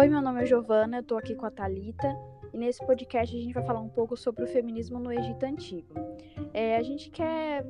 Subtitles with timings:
[0.00, 2.08] Oi, meu nome é Giovana, eu tô aqui com a Talita
[2.54, 5.92] e nesse podcast a gente vai falar um pouco sobre o feminismo no Egito Antigo.
[6.54, 7.66] É, a gente quer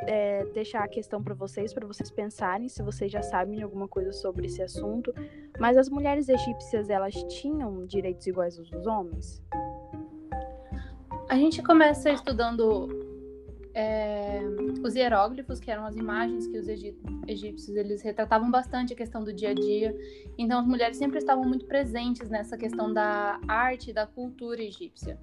[0.00, 4.12] é, deixar a questão para vocês, para vocês pensarem se vocês já sabem alguma coisa
[4.12, 5.10] sobre esse assunto,
[5.58, 9.42] mas as mulheres egípcias elas tinham direitos iguais aos dos homens?
[11.30, 13.03] A gente começa estudando
[13.74, 14.40] é,
[14.82, 19.32] os hieróglifos, que eram as imagens que os egípcios eles retratavam bastante a questão do
[19.32, 19.94] dia a dia.
[20.38, 25.18] Então as mulheres sempre estavam muito presentes nessa questão da arte da cultura egípcia.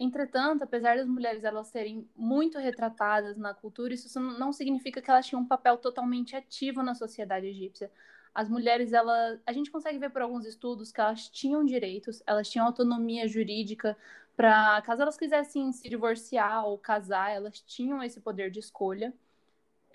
[0.00, 5.26] Entretanto, apesar das mulheres elas serem muito retratadas na cultura, isso não significa que elas
[5.26, 7.90] tinham um papel totalmente ativo na sociedade egípcia.
[8.34, 12.48] As mulheres, ela, a gente consegue ver por alguns estudos que elas tinham direitos, elas
[12.48, 13.96] tinham autonomia jurídica
[14.38, 19.12] para caso elas quisessem se divorciar ou casar, elas tinham esse poder de escolha.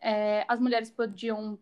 [0.02, 1.57] É, as mulheres podiam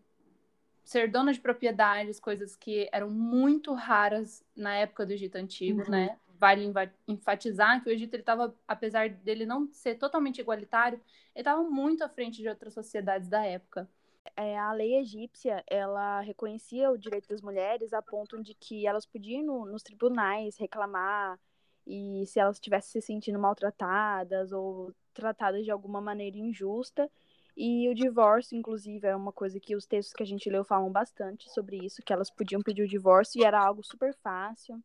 [0.82, 5.90] ser donas de propriedades, coisas que eram muito raras na época do Egito Antigo, uhum.
[5.90, 6.18] né?
[6.40, 6.72] Vale
[7.06, 11.00] enfatizar que o Egito estava, apesar dele não ser totalmente igualitário,
[11.36, 13.88] ele estava muito à frente de outras sociedades da época.
[14.34, 19.06] É, a lei egípcia ela reconhecia o direito das mulheres a ponto de que elas
[19.06, 21.38] podiam ir no, nos tribunais reclamar
[21.86, 27.10] e se elas estivessem se sentindo maltratadas ou tratadas de alguma maneira injusta.
[27.56, 30.90] E o divórcio, inclusive, é uma coisa que os textos que a gente leu falam
[30.90, 34.82] bastante sobre isso, que elas podiam pedir o divórcio e era algo super fácil.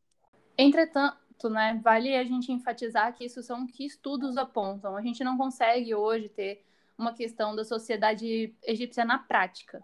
[0.57, 4.97] Entretanto, né, vale a gente enfatizar que isso são que estudos apontam.
[4.97, 6.65] A gente não consegue hoje ter
[6.97, 9.81] uma questão da sociedade egípcia na prática.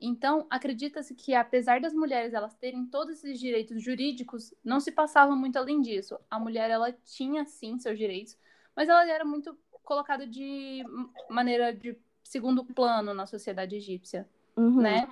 [0.00, 5.34] Então, acredita-se que apesar das mulheres elas terem todos esses direitos jurídicos, não se passava
[5.34, 6.18] muito além disso.
[6.30, 8.38] A mulher ela tinha sim seus direitos,
[8.76, 10.84] mas ela era muito colocada de
[11.28, 14.80] maneira de segundo plano na sociedade egípcia, uhum.
[14.80, 15.08] né?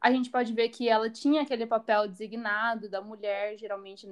[0.00, 4.06] A gente pode ver que ela tinha aquele papel designado da mulher, geralmente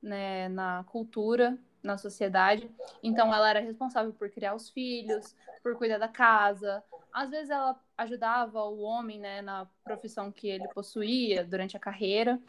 [0.00, 2.70] né, na cultura, na sociedade.
[3.02, 6.82] Então, ela era responsável por criar os filhos, por cuidar da casa,
[7.12, 12.40] às vezes ela ajudava o homem, né, na profissão que ele possuía durante a carreira.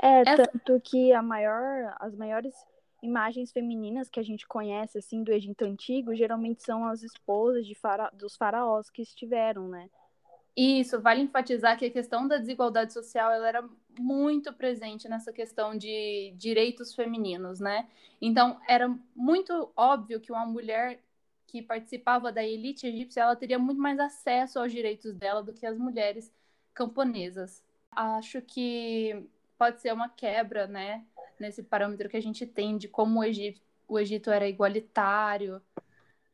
[0.00, 0.46] É, Essa...
[0.46, 2.54] tanto que a maior, as maiores
[3.02, 7.74] imagens femininas que a gente conhece, assim, do Egito Antigo, geralmente são as esposas de
[7.74, 8.10] fara...
[8.12, 9.90] dos faraós que estiveram, né?
[10.56, 15.76] Isso, vale enfatizar que a questão da desigualdade social ela era muito presente nessa questão
[15.76, 17.88] de direitos femininos, né?
[18.20, 21.00] Então, era muito óbvio que uma mulher
[21.46, 25.66] que participava da elite egípcia, ela teria muito mais acesso aos direitos dela do que
[25.66, 26.32] as mulheres
[26.72, 27.62] camponesas.
[27.90, 31.04] Acho que pode ser uma quebra, né,
[31.38, 35.60] nesse parâmetro que a gente tem de como o Egito, o Egito era igualitário,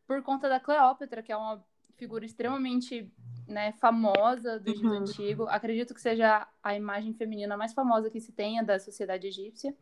[0.06, 1.62] por conta da Cleópatra, que é uma
[1.96, 3.12] figura extremamente
[3.46, 4.92] né, famosa do Egito uhum.
[4.92, 5.46] Antigo.
[5.48, 9.74] Acredito que seja a imagem feminina mais famosa que se tenha da sociedade egípcia.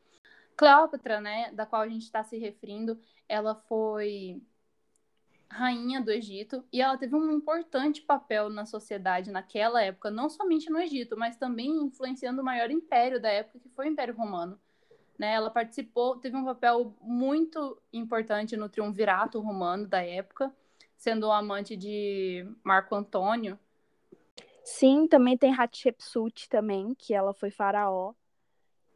[0.56, 2.98] Cleópatra, né, da qual a gente está se referindo,
[3.28, 4.42] ela foi
[5.48, 10.70] rainha do Egito e ela teve um importante papel na sociedade naquela época, não somente
[10.70, 14.58] no Egito, mas também influenciando o maior império da época, que foi o Império Romano.
[15.18, 15.32] Né?
[15.32, 20.54] Ela participou, teve um papel muito importante no triunvirato romano da época,
[20.96, 23.58] sendo amante de Marco Antônio.
[24.62, 28.12] Sim, também tem Hatshepsut também, que ela foi faraó.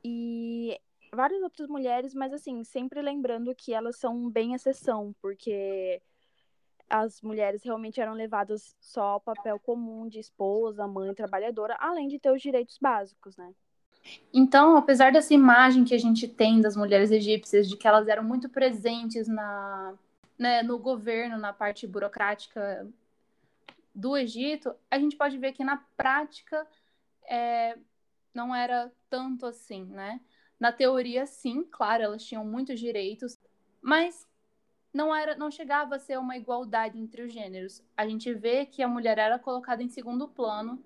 [0.05, 0.79] E
[1.13, 6.03] várias outras mulheres, mas assim, sempre lembrando que elas são bem exceção, porque
[6.91, 12.19] as mulheres realmente eram levadas só ao papel comum de esposa, mãe, trabalhadora, além de
[12.19, 13.55] ter os direitos básicos, né?
[14.33, 18.25] Então, apesar dessa imagem que a gente tem das mulheres egípcias, de que elas eram
[18.25, 19.95] muito presentes na,
[20.37, 22.89] né, no governo, na parte burocrática
[23.95, 26.67] do Egito, a gente pode ver que na prática
[27.25, 27.77] é,
[28.35, 30.21] não era tanto assim, né?
[30.59, 33.39] Na teoria, sim, claro, elas tinham muitos direitos,
[33.81, 34.27] mas
[34.93, 37.83] não era, não chegava a ser uma igualdade entre os gêneros.
[37.97, 40.83] A gente vê que a mulher era colocada em segundo plano,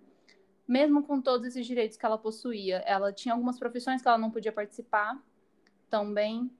[0.67, 2.79] mesmo com todos esses direitos que ela possuía.
[2.87, 5.23] Ela tinha algumas profissões que ela não podia participar
[5.88, 6.50] também.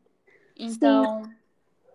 [0.57, 1.35] Então, Sim.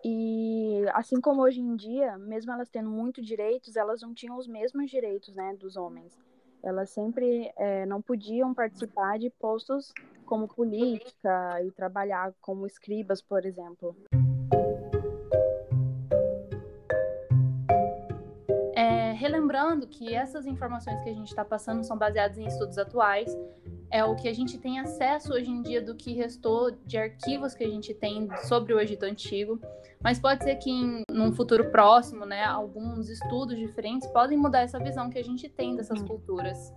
[0.04, 4.46] E assim como hoje em dia, mesmo elas tendo muitos direitos, elas não tinham os
[4.46, 6.18] mesmos direitos, né, dos homens.
[6.62, 9.92] Elas sempre é, não podiam participar de postos
[10.24, 13.96] como política e trabalhar como escribas, por exemplo.
[19.28, 23.36] Lembrando que essas informações que a gente está passando são baseadas em estudos atuais,
[23.90, 27.54] é o que a gente tem acesso hoje em dia do que restou de arquivos
[27.54, 29.60] que a gente tem sobre o Egito Antigo.
[30.02, 34.78] Mas pode ser que em num futuro próximo, né, alguns estudos diferentes podem mudar essa
[34.78, 36.72] visão que a gente tem dessas culturas.